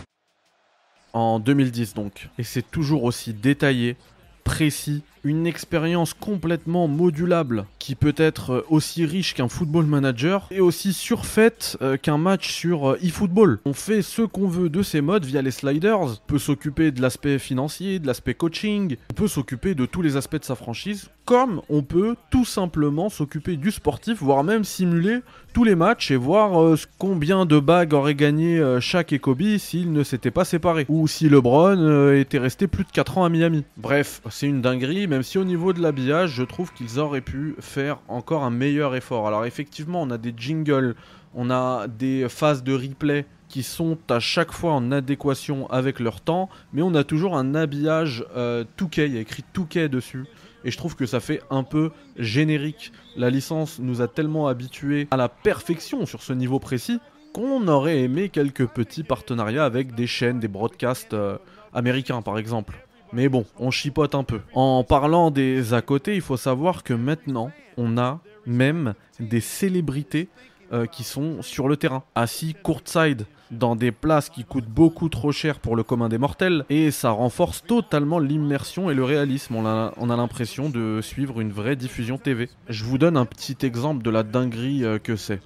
En 1.12 1.38
2010 1.38 1.94
donc. 1.94 2.28
Et 2.38 2.44
c'est 2.44 2.68
toujours 2.70 3.04
aussi 3.04 3.32
détaillé, 3.32 3.96
précis, 4.44 5.02
une 5.26 5.47
expérience 5.47 6.14
complètement 6.14 6.87
modulable 6.87 7.66
qui 7.78 7.95
peut 7.95 8.14
être 8.16 8.50
euh, 8.50 8.66
aussi 8.68 9.04
riche 9.04 9.35
qu'un 9.35 9.49
football 9.49 9.87
manager 9.87 10.49
et 10.50 10.61
aussi 10.61 10.92
surfaite 10.92 11.76
euh, 11.83 11.97
qu'un 11.97 12.18
match 12.18 12.52
sur 12.52 12.90
euh, 12.90 12.99
eFootball. 13.02 13.59
On 13.64 13.73
fait 13.73 14.02
ce 14.02 14.23
qu'on 14.23 14.49
veut 14.49 14.68
de 14.68 14.83
ces 14.83 15.00
modes 15.00 15.25
via 15.25 15.42
les 15.42 15.50
sliders, 15.50 16.00
on 16.00 16.14
peut 16.26 16.38
s'occuper 16.38 16.92
de 16.92 17.02
l'aspect 17.02 17.38
financier, 17.38 17.99
de 17.99 18.06
l'aspect 18.06 18.35
coaching, 18.35 18.97
on 19.11 19.14
peut 19.14 19.28
s'occuper 19.28 19.75
de 19.75 19.87
tous 19.87 20.02
les 20.02 20.16
aspects 20.16 20.38
de 20.38 20.45
sa 20.45 20.54
franchise, 20.54 21.11
comme 21.25 21.61
on 21.68 21.83
peut 21.83 22.14
tout 22.30 22.45
simplement 22.45 23.09
s'occuper 23.09 23.56
du 23.56 23.73
sportif, 23.73 24.18
voire 24.21 24.45
même 24.45 24.62
simuler 24.64 25.21
tous 25.52 25.64
les 25.64 25.75
matchs 25.75 26.11
et 26.11 26.16
voir 26.16 26.76
combien 26.99 27.47
de 27.47 27.59
bagues 27.59 27.95
aurait 27.95 28.14
gagné 28.14 28.62
Shaq 28.78 29.12
et 29.12 29.18
Kobe 29.18 29.56
s'ils 29.59 29.92
ne 29.92 30.04
s'étaient 30.04 30.30
pas 30.30 30.45
séparés, 30.45 30.87
ou 30.88 31.09
si 31.09 31.28
LeBron 31.28 32.12
était 32.12 32.38
resté 32.38 32.68
plus 32.68 32.85
de 32.85 32.90
4 32.90 33.18
ans 33.18 33.25
à 33.25 33.28
Miami. 33.28 33.64
Bref, 33.76 34.21
c'est 34.30 34.47
une 34.47 34.61
dinguerie, 34.61 35.09
même 35.16 35.23
si 35.23 35.38
au 35.38 35.44
niveau 35.44 35.73
de 35.73 35.80
l'habillage, 35.80 36.32
je 36.32 36.42
trouve 36.42 36.75
qu'ils 36.75 36.99
auraient 36.99 37.23
pu 37.23 37.54
faire 37.58 38.00
encore 38.06 38.44
un 38.44 38.50
meilleur 38.50 38.94
effort. 38.94 39.26
Alors 39.26 39.46
effectivement, 39.46 40.02
on 40.02 40.11
a 40.11 40.18
des 40.18 40.35
jingles, 40.37 40.94
on 41.32 41.49
a 41.49 41.88
des 41.88 42.28
phases 42.28 42.62
de 42.62 42.75
replay 42.75 43.25
qui 43.49 43.62
sont 43.62 43.96
à 44.11 44.20
chaque 44.20 44.52
fois 44.52 44.75
en 44.75 44.92
adéquation 44.92 45.70
avec 45.70 46.00
leur 46.00 46.20
temps, 46.20 46.50
mais 46.75 46.82
on 46.82 46.94
a 46.94 47.02
toujours 47.02 47.35
un 47.35 47.54
habillage 47.54 48.26
euh, 48.37 48.64
Touquet, 48.76 49.06
il 49.06 49.14
y 49.14 49.16
a 49.16 49.23
écrit 49.23 49.42
Touquet 49.54 49.88
dessus. 49.88 50.26
Et 50.66 50.70
je 50.70 50.76
trouve 50.76 50.96
que 50.96 51.06
ça 51.06 51.20
fait 51.20 51.40
un 51.49 51.62
peu 51.62 51.92
générique. 52.18 52.92
La 53.16 53.30
licence 53.30 53.78
nous 53.78 54.02
a 54.02 54.08
tellement 54.08 54.49
habitués 54.49 55.08
à 55.11 55.16
la 55.16 55.30
perfection 55.30 56.04
sur 56.04 56.23
ce 56.23 56.35
niveau 56.35 56.58
précis 56.58 57.00
qu'on 57.32 57.66
aurait 57.68 58.00
aimé 58.00 58.28
quelques 58.28 58.66
petits 58.66 59.02
partenariats 59.02 59.64
avec 59.64 59.94
des 59.94 60.06
chaînes, 60.06 60.40
des 60.40 60.49
broadcasts 60.49 61.14
euh, 61.14 61.38
américains 61.73 62.20
par 62.20 62.37
exemple. 62.37 62.86
Mais 63.16 63.30
bon, 63.30 63.46
on 63.58 63.70
chipote 63.70 64.14
un 64.14 64.25
peu. 64.25 64.40
En 64.52 64.85
parlant 64.85 65.30
des 65.30 65.73
à 65.73 65.80
côté, 65.80 66.16
il 66.16 66.20
faut 66.20 66.37
savoir 66.37 66.82
que 66.82 66.92
maintenant, 66.92 67.50
on 67.78 67.96
a 67.96 68.20
même 68.44 68.92
des 69.20 69.40
célébrités 69.40 70.28
euh, 70.75 70.85
qui 70.85 71.02
sont 71.02 71.40
sur 71.40 71.66
le 71.66 71.78
terrain, 71.78 72.02
assis 72.14 72.54
courtside 72.62 73.25
dans 73.50 73.75
des 73.75 73.90
places 73.90 74.28
qui 74.28 74.44
coûtent 74.44 74.68
beaucoup 74.68 75.08
trop 75.08 75.32
cher 75.32 75.61
pour 75.61 75.76
le 75.76 75.82
commun 75.82 76.11
des 76.11 76.18
mortels, 76.18 76.66
et 76.68 76.90
ça 76.90 77.08
renforce 77.08 77.62
totalement 77.64 78.18
l'immersion 78.18 78.90
et 78.90 78.94
le 78.94 79.04
réalisme. 79.04 79.56
On 79.56 79.64
a, 79.64 79.94
on 79.96 80.11
a 80.11 80.16
l'impression 80.16 80.68
de 80.68 81.00
suivre 81.00 81.40
une 81.40 81.52
vraie 81.52 81.76
diffusion 81.76 82.18
TV. 82.18 82.50
Je 82.68 82.85
vous 82.85 82.99
donne 82.99 83.16
un 83.16 83.25
petit 83.25 83.56
exemple 83.62 84.02
de 84.02 84.11
la 84.11 84.25
dinguerie 84.25 84.85
euh, 84.85 84.99
que 84.99 85.16
c'est. 85.16 85.40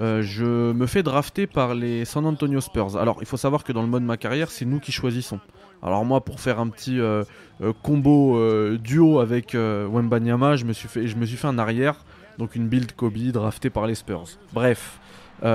Euh, 0.00 0.22
je 0.22 0.72
me 0.72 0.86
fais 0.86 1.02
drafter 1.02 1.46
par 1.46 1.74
les 1.74 2.04
San 2.04 2.26
Antonio 2.26 2.60
Spurs. 2.60 2.96
Alors, 2.96 3.18
il 3.20 3.26
faut 3.26 3.36
savoir 3.36 3.64
que 3.64 3.72
dans 3.72 3.82
le 3.82 3.88
mode 3.88 4.02
ma 4.02 4.16
carrière, 4.16 4.50
c'est 4.50 4.64
nous 4.64 4.80
qui 4.80 4.92
choisissons. 4.92 5.40
Alors 5.82 6.04
moi, 6.04 6.24
pour 6.24 6.40
faire 6.40 6.60
un 6.60 6.68
petit 6.68 6.98
euh, 6.98 7.24
euh, 7.60 7.72
combo 7.82 8.38
duo 8.78 9.20
avec 9.20 9.54
Wembanyama, 9.54 10.56
je 10.56 10.64
me 10.64 10.72
suis 10.72 10.88
fait, 10.88 11.06
je 11.06 11.16
me 11.16 11.26
suis 11.26 11.36
fait 11.36 11.46
un 11.46 11.58
arrière, 11.58 11.96
donc 12.38 12.56
une 12.56 12.68
build 12.68 12.92
Kobe 12.92 13.30
draftée 13.32 13.70
par 13.70 13.86
les 13.86 13.94
Spurs. 13.94 14.38
Bref, 14.52 14.98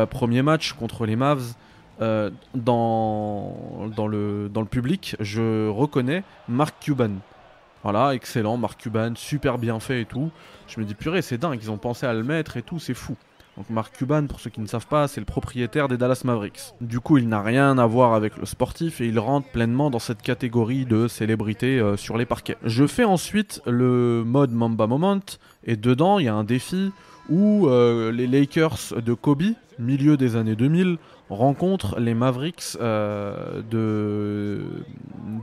premier 0.10 0.42
match 0.42 0.74
contre 0.74 1.06
les 1.06 1.16
Mavs. 1.16 1.54
dans, 2.00 3.90
dans, 3.94 4.08
le, 4.08 4.50
dans 4.54 4.62
le 4.62 4.68
public, 4.68 5.16
je 5.20 5.68
reconnais 5.68 6.24
Mark 6.48 6.76
Cuban. 6.80 7.12
Voilà, 7.84 8.14
excellent, 8.14 8.58
Mark 8.58 8.80
Cuban, 8.80 9.14
super 9.16 9.58
bien 9.58 9.80
fait 9.80 10.02
et 10.02 10.06
tout. 10.06 10.32
Je 10.68 10.80
me 10.80 10.86
dis, 10.86 10.96
purée, 10.96 11.22
c'est 11.22 11.38
dingue, 11.38 11.60
ils 11.62 11.72
ont 11.72 11.78
pensé 11.78 12.06
à 12.06 12.14
le 12.14 12.24
mettre 12.24 12.58
et 12.58 12.62
tout, 12.62 12.78
c'est 12.78 12.94
fou. 12.94 13.16
Donc 13.60 13.70
Mark 13.70 13.94
Cuban, 13.98 14.26
pour 14.26 14.40
ceux 14.40 14.50
qui 14.50 14.62
ne 14.62 14.68
savent 14.68 14.88
pas, 14.88 15.10
c'est 15.10 15.20
le 15.20 15.26
propriétaire 15.26 15.90
des 15.90 15.98
Dallas 15.98 16.22
Mavericks. 16.24 16.74
Du 16.80 17.02
coup, 17.02 17.18
il 17.18 17.28
n'a 17.28 17.42
rien 17.42 17.78
à 17.78 17.86
voir 17.86 18.14
avec 18.14 18.38
le 18.38 18.46
sportif 18.46 19.02
et 19.02 19.08
il 19.08 19.20
rentre 19.20 19.50
pleinement 19.50 19.90
dans 19.90 20.00
cette 20.00 20.22
catégorie 20.22 20.86
de 20.86 21.10
célébrité 21.10 21.78
euh, 21.78 21.98
sur 21.98 22.18
les 22.18 22.26
parquets. 22.26 22.56
Je 22.64 22.88
fais 22.88 23.04
ensuite 23.04 23.62
le 23.66 24.24
mode 24.26 24.54
Mamba 24.54 24.88
Moment 24.88 25.20
et 25.66 25.76
dedans, 25.76 26.20
il 26.20 26.26
y 26.26 26.28
a 26.30 26.34
un 26.34 26.46
défi 26.46 26.94
où 27.28 27.68
euh, 27.68 28.14
les 28.14 28.28
Lakers 28.28 28.94
de 29.06 29.14
Kobe, 29.14 29.44
milieu 29.78 30.16
des 30.16 30.38
années 30.38 30.56
2000, 30.56 30.98
rencontrent 31.30 32.00
les 32.00 32.14
Mavericks 32.14 32.78
euh, 32.80 33.62
de 33.70 34.64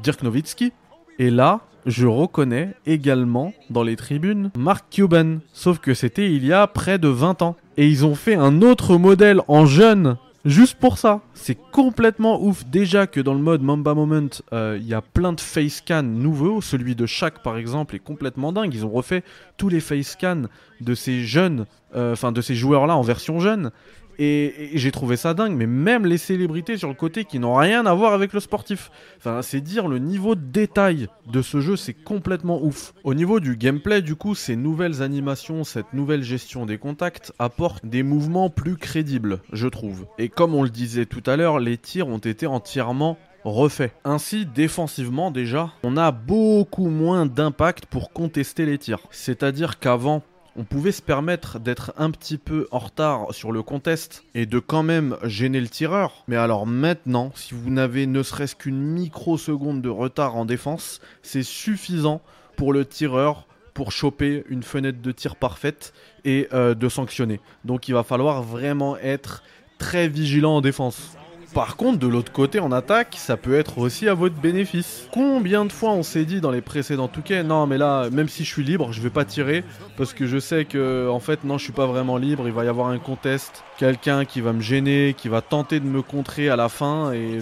Dirk 0.03 0.23
Nowitzki. 0.23 0.73
Et 1.19 1.29
là, 1.29 1.61
je 1.87 2.07
reconnais 2.07 2.75
également 2.85 3.55
dans 3.71 3.83
les 3.83 3.97
tribunes 3.97 4.51
Mark 4.59 4.87
Cuban, 4.91 5.39
sauf 5.53 5.79
que 5.79 5.95
c'était 5.95 6.33
il 6.33 6.45
y 6.45 6.53
a 6.53 6.67
près 6.67 6.99
de 6.99 7.09
20 7.09 7.43
ans. 7.43 7.57
Et 7.79 7.87
ils 7.89 8.05
ont 8.05 8.15
fait 8.15 8.35
un 8.35 8.63
autre 8.63 8.97
modèle 8.97 9.41
en 9.49 9.67
jeune 9.67 10.17
Juste 10.47 10.77
pour 10.77 10.97
ça, 10.97 11.23
c'est 11.35 11.59
complètement 11.73 12.41
ouf. 12.41 12.65
Déjà 12.67 13.09
que 13.09 13.19
dans 13.19 13.35
le 13.35 13.41
mode 13.41 13.63
Mamba 13.63 13.95
Moment, 13.95 14.29
euh, 14.53 14.79
il 14.81 14.87
y 14.87 14.95
a 14.95 15.03
plein 15.03 15.33
de 15.33 15.41
face 15.41 15.79
scans 15.79 16.05
nouveaux. 16.05 16.61
Celui 16.61 16.95
de 16.95 17.05
Shaq, 17.05 17.43
par 17.43 17.57
exemple, 17.57 17.97
est 17.97 17.99
complètement 17.99 18.53
dingue. 18.53 18.73
Ils 18.73 18.87
ont 18.87 18.91
refait 18.91 19.25
tous 19.57 19.69
les 19.69 19.81
face 19.81 20.07
scans 20.07 20.43
de 20.81 20.95
ces 20.95 21.25
jeunes, 21.25 21.67
euh, 21.97 22.13
enfin 22.13 22.31
de 22.31 22.41
ces 22.41 22.55
joueurs-là 22.55 22.97
en 22.97 23.03
version 23.03 23.41
jeune. 23.41 23.73
Et, 24.19 24.71
j'ai 24.75 24.91
trouvé 24.91 25.17
ça 25.17 25.35
dingue, 25.35 25.57
mais 25.57 25.67
même 25.67 26.07
les 26.07 26.19
célébrités 26.19 26.77
sur 26.77 26.89
le 26.89 26.95
côté 26.95 27.25
qui 27.25 27.39
n'ont 27.39 27.55
rien 27.55 27.87
à 27.87 27.95
voir 27.95 28.13
avec 28.13 28.33
le 28.33 28.41
sportif. 28.41 28.91
Enfin, 29.19 29.43
c'est 29.43 29.61
dire 29.61 29.89
le 29.89 29.99
niveau 29.99 30.35
de 30.35 30.41
détail 30.41 31.09
de 31.31 31.43
ce 31.43 31.61
jeu, 31.61 31.77
c'est 31.77 31.95
complètement 31.95 32.63
ouf. 32.63 32.95
Au 33.05 33.15
niveau 33.15 33.41
du 33.41 33.57
gameplay, 33.57 34.03
du 34.03 34.17
coup, 34.17 34.35
ces 34.35 34.57
nouvelles 34.57 35.03
animations, 35.03 35.65
cette 35.65 35.93
nouvelle 35.93 36.23
gestion 36.23 36.67
des 36.67 36.79
contacts 36.79 37.33
apportent 37.39 37.87
des 37.87 38.03
mouvements 38.03 38.51
plus 38.51 38.77
crédibles, 38.77 39.41
je 39.53 39.69
trouve. 39.69 40.07
Et 40.19 40.29
comme 40.29 40.55
on 40.55 40.63
le 40.63 40.71
disait 40.71 41.07
tout 41.07 41.23
à 41.27 41.37
l'heure, 41.37 41.59
les 41.59 41.79
tirs 41.79 42.09
ont 42.09 42.19
été 42.19 42.47
entièrement 42.47 43.19
refaits. 43.45 43.93
Ainsi, 44.05 44.47
défensivement 44.47 45.31
déjà, 45.31 45.73
on 45.83 45.97
a 45.97 46.11
beaucoup 46.11 46.89
moins 46.89 47.27
d'impact 47.27 47.87
pour 47.87 48.13
contester 48.13 48.67
les 48.67 48.79
tirs. 48.79 49.01
C'est-à-dire 49.11 49.79
qu'avant, 49.79 50.23
on 50.57 50.65
pouvait 50.65 50.93
se 50.93 51.03
permettre 51.03 51.59
d'être 51.59 51.93
un 51.97 52.11
petit 52.11 52.39
peu 52.39 52.67
en 52.71 52.79
retard 52.79 53.33
sur 53.33 53.53
le 53.53 53.63
contest 53.63 54.25
et 54.35 54.47
de 54.47 54.59
quand 54.59 54.83
même 54.83 55.17
gêner 55.23 55.61
le 55.61 55.69
tireur. 55.69 56.25
Mais 56.29 56.37
alors 56.37 56.67
maintenant, 56.67 57.33
si 57.35 57.55
vous 57.55 57.71
n'avez 57.71 58.07
ne 58.07 58.23
serait-ce 58.23 58.57
qu'une 58.57 58.81
microseconde 58.81 59.83
de 59.83 59.89
retard 59.89 60.37
en 60.37 60.45
défense, 60.45 61.01
c'est 61.23 61.43
suffisant 61.43 62.23
pour 62.57 62.73
le 62.73 62.85
tireur 62.85 63.47
pour 63.75 63.93
choper 63.93 64.45
une 64.49 64.63
fenêtre 64.63 65.03
de 65.03 65.13
tir 65.13 65.37
parfaite 65.37 65.93
et 66.25 66.49
euh, 66.55 66.75
de 66.75 66.89
sanctionner. 66.89 67.41
Donc 67.65 67.89
il 67.89 67.93
va 67.93 68.03
falloir 68.03 68.43
vraiment 68.43 68.97
être 68.97 69.43
très 69.79 70.09
vigilant 70.09 70.57
en 70.57 70.61
défense. 70.63 71.17
Par 71.57 71.77
contre, 71.77 71.99
de 71.99 72.07
l'autre 72.07 72.33
côté, 72.33 72.61
en 72.61 72.71
attaque, 72.71 73.15
ça 73.17 73.39
peut 73.39 73.55
être 73.55 73.79
aussi 73.79 74.11
à 74.11 74.13
votre 74.13 74.35
bénéfice. 74.35 75.09
Combien 75.11 75.65
de 75.65 75.73
fois 75.73 75.93
on 75.93 76.03
s'est 76.03 76.27
dit 76.27 76.43
dans 76.43 76.51
les 76.51 76.61
précédents 76.61 77.09
Touquets, 77.09 77.43
non 77.45 77.67
mais 77.67 77.79
là, 77.79 78.11
même 78.11 78.29
si 78.29 78.45
je 78.45 78.53
suis 78.53 78.63
libre, 78.63 78.93
je 78.93 79.01
vais 79.01 79.09
pas 79.09 79.25
tirer, 79.25 79.65
parce 79.97 80.13
que 80.13 80.27
je 80.27 80.39
sais 80.39 80.67
que, 80.67 81.09
en 81.09 81.19
fait, 81.19 81.45
non, 81.45 81.57
je 81.57 81.65
suis 81.65 81.73
pas 81.73 81.87
vraiment 81.87 82.19
libre, 82.19 82.43
il 82.47 82.53
va 82.53 82.67
y 82.67 82.69
avoir 82.69 82.89
un 82.89 82.99
contest, 82.99 83.65
quelqu'un 83.79 84.27
qui 84.27 84.43
va 84.43 84.53
me 84.53 84.61
gêner, 84.61 85.15
qui 85.17 85.31
va 85.31 85.41
tenter 85.41 85.81
de 85.81 85.87
me 85.87 86.03
contrer 86.03 86.51
à 86.51 86.57
la 86.57 86.69
fin, 86.69 87.13
et 87.13 87.39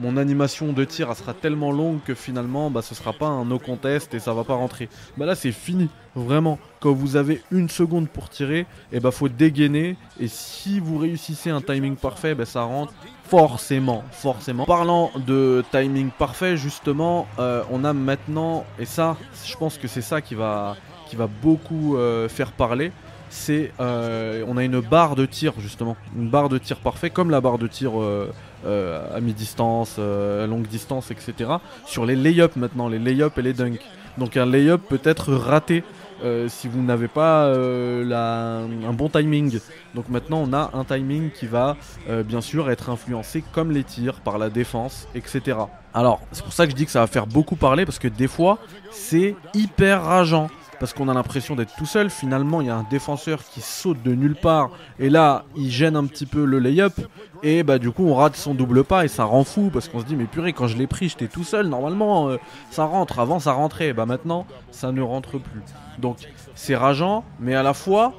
mon 0.00 0.16
animation 0.16 0.72
de 0.72 0.84
tir, 0.84 1.14
sera 1.14 1.32
tellement 1.32 1.70
longue 1.70 2.00
que 2.04 2.14
finalement, 2.14 2.68
bah, 2.68 2.82
ce 2.82 2.96
sera 2.96 3.12
pas 3.12 3.26
un 3.26 3.44
no 3.44 3.60
contest 3.60 4.12
et 4.12 4.18
ça 4.18 4.34
va 4.34 4.42
pas 4.42 4.54
rentrer. 4.54 4.88
Bah 5.16 5.24
là, 5.24 5.36
c'est 5.36 5.52
fini, 5.52 5.88
vraiment. 6.16 6.58
Quand 6.80 6.94
vous 6.94 7.14
avez 7.14 7.40
une 7.52 7.68
seconde 7.68 8.08
pour 8.08 8.28
tirer, 8.28 8.60
et 8.60 8.66
eh 8.94 9.00
bah 9.00 9.12
faut 9.12 9.28
dégainer, 9.28 9.96
et 10.18 10.26
si 10.26 10.80
vous 10.80 10.98
réussissez 10.98 11.50
un 11.50 11.60
timing 11.60 11.94
parfait, 11.94 12.34
bah, 12.34 12.44
ça 12.44 12.62
rentre 12.62 12.92
Forcément, 13.32 14.04
forcément. 14.10 14.66
Parlant 14.66 15.10
de 15.16 15.64
timing 15.70 16.10
parfait, 16.10 16.58
justement, 16.58 17.26
euh, 17.38 17.62
on 17.70 17.82
a 17.82 17.94
maintenant, 17.94 18.66
et 18.78 18.84
ça, 18.84 19.16
je 19.46 19.56
pense 19.56 19.78
que 19.78 19.88
c'est 19.88 20.02
ça 20.02 20.20
qui 20.20 20.34
va, 20.34 20.76
beaucoup 21.40 21.96
euh, 21.96 22.28
faire 22.28 22.52
parler, 22.52 22.92
c'est 23.30 23.72
euh, 23.80 24.44
on 24.46 24.58
a 24.58 24.64
une 24.64 24.80
barre 24.80 25.16
de 25.16 25.24
tir 25.24 25.54
justement, 25.60 25.96
une 26.14 26.28
barre 26.28 26.50
de 26.50 26.58
tir 26.58 26.76
parfait 26.76 27.08
comme 27.08 27.30
la 27.30 27.40
barre 27.40 27.56
de 27.56 27.68
tir 27.68 27.92
à 28.66 29.20
mi-distance, 29.22 29.98
à 29.98 30.46
longue 30.46 30.66
distance, 30.66 31.10
etc. 31.10 31.52
Sur 31.86 32.04
les 32.04 32.16
lay-up 32.16 32.54
maintenant, 32.56 32.86
les 32.86 32.98
lay-up 32.98 33.38
et 33.38 33.42
les 33.42 33.54
dunks. 33.54 33.80
Donc 34.18 34.36
un 34.36 34.44
lay-up 34.44 34.82
peut 34.90 35.00
être 35.04 35.32
raté 35.32 35.84
euh, 36.22 36.48
si 36.48 36.68
vous 36.68 36.82
n'avez 36.82 37.08
pas 37.08 37.46
euh, 37.46 38.68
un 38.88 38.92
bon 38.92 39.08
timing. 39.08 39.58
Donc 39.94 40.08
maintenant 40.08 40.42
on 40.46 40.52
a 40.52 40.70
un 40.74 40.84
timing 40.84 41.30
qui 41.30 41.46
va 41.46 41.76
euh, 42.08 42.22
bien 42.22 42.40
sûr 42.40 42.70
être 42.70 42.90
influencé 42.90 43.42
comme 43.52 43.72
les 43.72 43.84
tirs 43.84 44.20
par 44.20 44.38
la 44.38 44.50
défense, 44.50 45.08
etc. 45.14 45.58
Alors 45.94 46.20
c'est 46.32 46.44
pour 46.44 46.52
ça 46.52 46.66
que 46.66 46.72
je 46.72 46.76
dis 46.76 46.84
que 46.84 46.92
ça 46.92 47.00
va 47.00 47.06
faire 47.06 47.26
beaucoup 47.26 47.56
parler 47.56 47.84
parce 47.84 47.98
que 47.98 48.08
des 48.08 48.28
fois 48.28 48.58
c'est 48.90 49.34
hyper 49.54 50.04
rageant 50.04 50.48
parce 50.82 50.94
qu'on 50.94 51.08
a 51.08 51.14
l'impression 51.14 51.54
d'être 51.54 51.76
tout 51.76 51.86
seul. 51.86 52.10
Finalement, 52.10 52.60
il 52.60 52.66
y 52.66 52.70
a 52.70 52.74
un 52.74 52.84
défenseur 52.90 53.44
qui 53.44 53.60
saute 53.60 54.02
de 54.02 54.16
nulle 54.16 54.34
part 54.34 54.70
et 54.98 55.10
là, 55.10 55.44
il 55.54 55.70
gêne 55.70 55.94
un 55.94 56.06
petit 56.06 56.26
peu 56.26 56.44
le 56.44 56.58
lay-up 56.58 56.94
et 57.44 57.62
bah 57.62 57.78
du 57.78 57.92
coup, 57.92 58.04
on 58.08 58.16
rate 58.16 58.34
son 58.34 58.52
double 58.52 58.82
pas 58.82 59.04
et 59.04 59.08
ça 59.08 59.22
rend 59.22 59.44
fou 59.44 59.70
parce 59.72 59.88
qu'on 59.88 60.00
se 60.00 60.06
dit 60.06 60.16
mais 60.16 60.24
purée, 60.24 60.52
quand 60.52 60.66
je 60.66 60.76
l'ai 60.76 60.88
pris, 60.88 61.08
j'étais 61.08 61.28
tout 61.28 61.44
seul. 61.44 61.68
Normalement, 61.68 62.30
euh, 62.30 62.38
ça 62.72 62.84
rentre. 62.84 63.20
Avant, 63.20 63.38
ça 63.38 63.52
rentrait. 63.52 63.92
Bah 63.92 64.06
maintenant, 64.06 64.44
ça 64.72 64.90
ne 64.90 65.00
rentre 65.00 65.38
plus. 65.38 65.60
Donc, 66.00 66.16
c'est 66.56 66.74
rageant, 66.74 67.22
mais 67.38 67.54
à 67.54 67.62
la 67.62 67.74
fois, 67.74 68.12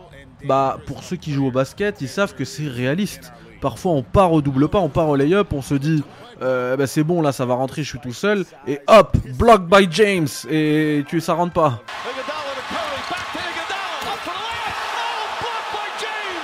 bah 0.46 0.78
pour 0.88 1.04
ceux 1.04 1.18
qui 1.18 1.34
jouent 1.34 1.48
au 1.48 1.52
basket, 1.52 2.00
ils 2.00 2.08
savent 2.08 2.34
que 2.34 2.46
c'est 2.46 2.70
réaliste. 2.70 3.34
Parfois 3.60 3.92
on 3.92 4.04
part 4.04 4.32
au 4.32 4.42
double 4.42 4.70
pas, 4.70 4.80
on 4.80 4.88
part 4.88 5.10
au 5.10 5.18
lay-up, 5.18 5.52
on 5.52 5.62
se 5.62 5.76
dit 5.76 6.02
euh, 6.42 6.78
bah, 6.78 6.88
c'est 6.88 7.04
bon 7.04 7.22
là 7.22 7.34
ça 7.34 7.46
va 7.46 7.56
rentrer, 7.56 7.84
je 7.84 7.90
suis 7.90 8.00
tout 8.00 8.14
seul 8.14 8.46
et 8.68 8.80
hop, 8.88 9.18
block 9.38 9.68
by 9.70 9.86
James 9.92 10.28
et 10.50 11.04
tu 11.10 11.20
ça 11.20 11.34
rentre 11.34 11.54
pas. 11.54 11.82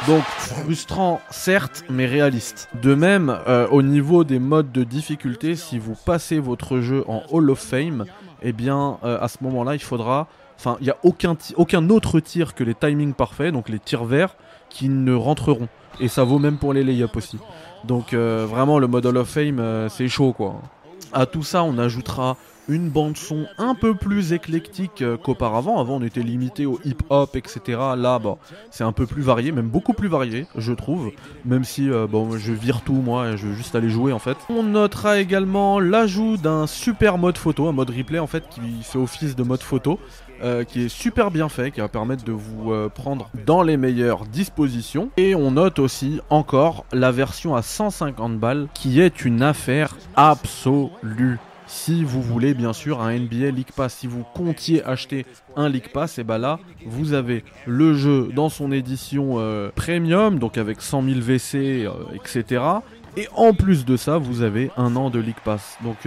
Donc 0.09 0.23
frustrant 0.23 1.21
certes 1.29 1.85
mais 1.87 2.07
réaliste. 2.07 2.67
De 2.81 2.95
même 2.95 3.37
euh, 3.47 3.67
au 3.67 3.83
niveau 3.83 4.23
des 4.23 4.39
modes 4.39 4.71
de 4.71 4.83
difficulté, 4.83 5.55
si 5.55 5.77
vous 5.77 5.93
passez 5.93 6.39
votre 6.39 6.79
jeu 6.79 7.03
en 7.07 7.21
Hall 7.29 7.51
of 7.51 7.59
Fame, 7.59 8.05
eh 8.41 8.51
bien 8.51 8.97
euh, 9.03 9.19
à 9.21 9.27
ce 9.27 9.37
moment-là 9.41 9.75
il 9.75 9.81
faudra 9.83 10.27
Enfin, 10.57 10.77
il 10.81 10.85
n'y 10.85 10.89
a 10.89 10.97
aucun, 11.03 11.37
aucun 11.57 11.89
autre 11.91 12.19
tir 12.19 12.55
que 12.55 12.63
les 12.63 12.73
timings 12.73 13.13
parfaits, 13.13 13.53
donc 13.53 13.69
les 13.69 13.77
tirs 13.77 14.03
verts, 14.03 14.35
qui 14.69 14.89
ne 14.89 15.13
rentreront. 15.13 15.69
Et 15.99 16.07
ça 16.07 16.23
vaut 16.23 16.39
même 16.39 16.57
pour 16.57 16.73
les 16.73 16.83
layups 16.83 17.15
aussi. 17.15 17.37
Donc 17.83 18.13
euh, 18.13 18.47
vraiment, 18.49 18.79
le 18.79 18.87
mode 18.87 19.05
Hall 19.05 19.17
of 19.17 19.29
Fame, 19.29 19.87
c'est 19.89 20.07
chaud 20.07 20.33
quoi. 20.33 20.59
À 21.13 21.27
tout 21.27 21.43
ça, 21.43 21.63
on 21.63 21.77
ajoutera 21.77 22.35
une 22.69 22.89
bande 22.89 23.17
son 23.17 23.45
un 23.57 23.75
peu 23.75 23.95
plus 23.95 24.31
éclectique 24.31 25.01
euh, 25.01 25.17
qu'auparavant. 25.17 25.79
Avant, 25.79 25.97
on 25.97 26.03
était 26.03 26.21
limité 26.21 26.65
au 26.65 26.79
hip-hop, 26.85 27.35
etc. 27.35 27.79
Là, 27.97 28.19
c'est 28.71 28.83
un 28.83 28.91
peu 28.91 29.05
plus 29.05 29.21
varié, 29.21 29.51
même 29.51 29.67
beaucoup 29.67 29.93
plus 29.93 30.07
varié, 30.07 30.45
je 30.55 30.73
trouve. 30.73 31.11
Même 31.45 31.63
si, 31.63 31.89
bon, 32.09 32.37
je 32.37 32.53
vire 32.53 32.81
tout, 32.81 32.93
moi, 32.93 33.35
je 33.35 33.47
veux 33.47 33.53
juste 33.53 33.75
aller 33.75 33.89
jouer, 33.89 34.13
en 34.13 34.19
fait. 34.19 34.37
On 34.49 34.63
notera 34.63 35.19
également 35.19 35.79
l'ajout 35.79 36.37
d'un 36.37 36.67
super 36.67 37.17
mode 37.17 37.37
photo, 37.37 37.67
un 37.67 37.71
mode 37.71 37.89
replay, 37.89 38.19
en 38.19 38.27
fait, 38.27 38.43
qui 38.49 38.61
fait 38.83 38.97
office 38.97 39.35
de 39.35 39.43
mode 39.43 39.61
photo. 39.61 39.99
Euh, 40.41 40.63
qui 40.63 40.85
est 40.85 40.89
super 40.89 41.31
bien 41.31 41.49
fait, 41.49 41.69
qui 41.71 41.81
va 41.81 41.89
permettre 41.89 42.23
de 42.23 42.31
vous 42.31 42.71
euh, 42.71 42.87
prendre 42.87 43.29
dans 43.45 43.61
les 43.61 43.75
meilleures 43.75 44.25
dispositions. 44.25 45.09
Et 45.17 45.35
on 45.35 45.51
note 45.51 45.79
aussi 45.79 46.21
encore 46.29 46.85
la 46.93 47.11
version 47.11 47.55
à 47.55 47.61
150 47.61 48.39
balles, 48.39 48.67
qui 48.73 49.01
est 49.01 49.25
une 49.25 49.41
affaire 49.41 49.97
absolue. 50.15 51.39
Si 51.71 52.03
vous 52.03 52.23
voulez 52.23 52.55
bien 52.55 52.73
sûr 52.73 52.99
un 52.99 53.13
NBA 53.13 53.51
League 53.51 53.71
Pass, 53.75 53.93
si 53.93 54.07
vous 54.07 54.23
comptiez 54.33 54.83
acheter 54.83 55.27
un 55.55 55.69
League 55.69 55.89
Pass, 55.93 56.17
et 56.17 56.23
bah 56.23 56.39
là 56.39 56.59
vous 56.87 57.13
avez 57.13 57.43
le 57.67 57.93
jeu 57.93 58.29
dans 58.35 58.49
son 58.49 58.71
édition 58.71 59.35
euh, 59.37 59.69
premium, 59.75 60.39
donc 60.39 60.57
avec 60.57 60.81
100 60.81 61.03
000 61.03 61.19
WC, 61.19 61.87
etc. 62.15 62.63
Et 63.15 63.27
en 63.35 63.53
plus 63.53 63.85
de 63.85 63.97
ça, 63.97 64.17
vous 64.17 64.41
avez 64.41 64.71
un 64.77 64.95
an 64.95 65.11
de 65.11 65.19
League 65.19 65.35
Pass. 65.45 65.77
Donc 65.83 65.97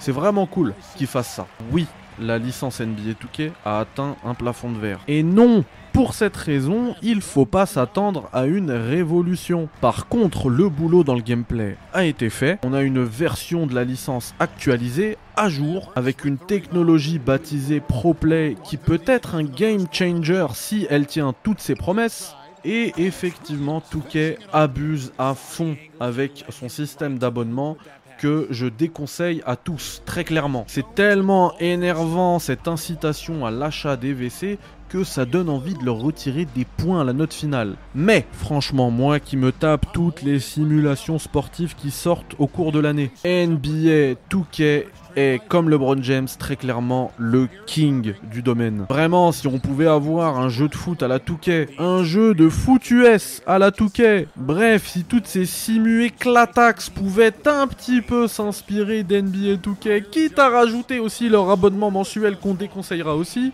c'est 0.00 0.12
vraiment 0.12 0.46
cool 0.46 0.74
qu'ils 0.96 1.06
fassent 1.06 1.34
ça. 1.34 1.46
Oui, 1.70 1.86
la 2.22 2.38
licence 2.38 2.80
NBA 2.80 3.12
2K 3.12 3.50
a 3.64 3.80
atteint 3.80 4.16
un 4.24 4.34
plafond 4.34 4.70
de 4.70 4.78
verre. 4.78 5.00
Et 5.08 5.22
non, 5.22 5.64
pour 5.92 6.14
cette 6.14 6.36
raison, 6.36 6.94
il 7.02 7.20
faut 7.20 7.44
pas 7.44 7.66
s'attendre 7.66 8.28
à 8.32 8.46
une 8.46 8.70
révolution. 8.70 9.68
Par 9.80 10.08
contre, 10.08 10.48
le 10.48 10.68
boulot 10.68 11.04
dans 11.04 11.14
le 11.14 11.20
gameplay 11.20 11.76
a 11.92 12.04
été 12.04 12.30
fait. 12.30 12.58
On 12.64 12.72
a 12.72 12.82
une 12.82 13.04
version 13.04 13.66
de 13.66 13.74
la 13.74 13.84
licence 13.84 14.34
actualisée, 14.38 15.18
à 15.36 15.48
jour, 15.48 15.92
avec 15.94 16.24
une 16.24 16.38
technologie 16.38 17.18
baptisée 17.18 17.80
ProPlay 17.80 18.56
qui 18.64 18.78
peut 18.78 19.02
être 19.06 19.34
un 19.34 19.44
game 19.44 19.86
changer 19.92 20.46
si 20.54 20.86
elle 20.88 21.06
tient 21.06 21.34
toutes 21.42 21.60
ses 21.60 21.74
promesses. 21.74 22.34
Et 22.64 22.92
effectivement, 22.96 23.80
Touquet 23.80 24.38
abuse 24.52 25.12
à 25.18 25.34
fond 25.34 25.76
avec 25.98 26.44
son 26.48 26.68
système 26.68 27.18
d'abonnement 27.18 27.76
que 28.22 28.46
je 28.50 28.66
déconseille 28.66 29.42
à 29.46 29.56
tous, 29.56 30.00
très 30.06 30.22
clairement. 30.22 30.64
C'est 30.68 30.94
tellement 30.94 31.58
énervant 31.58 32.38
cette 32.38 32.68
incitation 32.68 33.44
à 33.44 33.50
l'achat 33.50 33.96
des 33.96 34.14
WC 34.14 34.60
ça 35.04 35.24
donne 35.24 35.48
envie 35.48 35.74
de 35.74 35.84
leur 35.84 35.96
retirer 35.96 36.46
des 36.54 36.64
points 36.64 37.00
à 37.00 37.04
la 37.04 37.12
note 37.12 37.32
finale. 37.32 37.76
Mais, 37.94 38.26
franchement, 38.32 38.90
moi 38.90 39.20
qui 39.20 39.36
me 39.36 39.52
tape 39.52 39.86
toutes 39.92 40.22
les 40.22 40.38
simulations 40.38 41.18
sportives 41.18 41.74
qui 41.74 41.90
sortent 41.90 42.34
au 42.38 42.46
cours 42.46 42.72
de 42.72 42.78
l'année, 42.78 43.10
NBA 43.24 44.18
2K 44.30 44.84
est, 45.16 45.40
comme 45.48 45.68
LeBron 45.68 46.02
James, 46.02 46.28
très 46.38 46.56
clairement 46.56 47.12
le 47.18 47.48
king 47.66 48.14
du 48.30 48.42
domaine. 48.42 48.86
Vraiment, 48.88 49.32
si 49.32 49.46
on 49.46 49.58
pouvait 49.58 49.86
avoir 49.86 50.38
un 50.38 50.48
jeu 50.48 50.68
de 50.68 50.74
foot 50.74 51.02
à 51.02 51.08
la 51.08 51.18
Touquet, 51.18 51.68
un 51.78 52.02
jeu 52.04 52.34
de 52.34 52.48
foot 52.48 52.90
US 52.90 53.42
à 53.46 53.58
la 53.58 53.70
Touquet, 53.70 54.28
bref, 54.36 54.88
si 54.88 55.04
toutes 55.04 55.26
ces 55.26 55.46
simuées 55.46 56.10
clatax 56.10 56.90
pouvaient 56.90 57.34
un 57.46 57.66
petit 57.66 58.00
peu 58.00 58.26
s'inspirer 58.26 59.02
d'NBA 59.02 59.56
Touquet, 59.62 60.02
quitte 60.10 60.38
à 60.38 60.48
rajouter 60.48 60.98
aussi 60.98 61.28
leur 61.28 61.50
abonnement 61.50 61.90
mensuel 61.90 62.36
qu'on 62.36 62.54
déconseillera 62.54 63.16
aussi, 63.16 63.52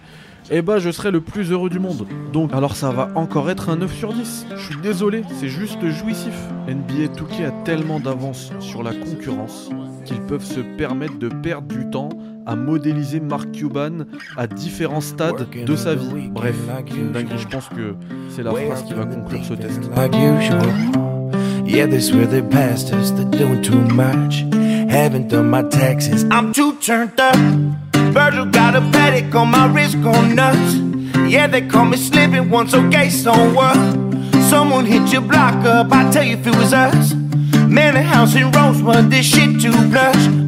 eh 0.50 0.62
bah 0.62 0.78
je 0.78 0.90
serai 0.90 1.10
le 1.10 1.20
plus 1.20 1.50
heureux 1.52 1.70
du 1.70 1.78
monde. 1.78 2.06
Donc 2.32 2.52
alors 2.52 2.76
ça 2.76 2.90
va 2.90 3.08
encore 3.14 3.50
être 3.50 3.68
un 3.68 3.76
9 3.76 3.94
sur 3.94 4.12
10. 4.12 4.46
Je 4.56 4.62
suis 4.62 4.80
désolé, 4.80 5.22
c'est 5.38 5.48
juste 5.48 5.86
jouissif. 5.88 6.34
NBA 6.66 7.12
2K 7.14 7.46
a 7.46 7.50
tellement 7.64 8.00
d'avance 8.00 8.52
sur 8.60 8.82
la 8.82 8.92
concurrence 8.92 9.70
qu'ils 10.04 10.20
peuvent 10.22 10.44
se 10.44 10.60
permettre 10.60 11.18
de 11.18 11.28
perdre 11.28 11.68
du 11.68 11.88
temps 11.90 12.08
à 12.46 12.56
modéliser 12.56 13.20
Mark 13.20 13.52
Cuban 13.52 14.06
à 14.36 14.46
différents 14.46 15.02
stades 15.02 15.46
de 15.66 15.76
sa 15.76 15.94
vie. 15.94 16.30
Bref, 16.30 16.56
je 16.86 17.46
pense 17.48 17.68
que 17.68 17.94
c'est 18.30 18.42
la 18.42 18.52
phrase 18.52 18.84
qui 18.84 18.94
va 18.94 19.04
conclure 19.04 19.44
ce 19.44 19.54
test. 19.54 19.80
Yeah, 21.66 21.86
this 21.86 22.12
really 22.12 22.40
they're 22.40 23.24
doing 23.26 23.60
too 23.60 23.80
much. 23.94 24.46
Haven't 24.88 25.28
done 25.28 25.50
my 25.50 25.62
taxes, 25.68 26.24
I'm 26.32 26.50
too 26.50 26.74
turned 26.80 27.20
up. 27.20 27.36
Virgil 28.18 28.46
got 28.46 28.74
a 28.74 28.80
paddock 28.80 29.32
on 29.36 29.48
my 29.48 29.66
wrist, 29.68 30.02
going 30.02 30.34
nuts. 30.34 30.74
Yeah, 31.30 31.46
they 31.46 31.64
call 31.64 31.84
me 31.84 31.96
slipping 31.96 32.50
once, 32.50 32.74
okay, 32.74 33.10
so 33.10 33.32
what? 33.54 33.76
Someone 34.50 34.86
hit 34.86 35.12
your 35.12 35.22
block 35.22 35.64
up, 35.64 35.92
I 35.92 36.10
tell 36.10 36.24
you 36.24 36.36
if 36.36 36.44
it 36.44 36.56
was 36.56 36.72
us. 36.72 37.14
Man, 37.68 37.94
a 37.94 38.02
house 38.02 38.34
in 38.34 38.50
Rosewood, 38.50 39.08
this 39.08 39.24
shit 39.24 39.60
too 39.60 39.70
plush. 39.92 40.47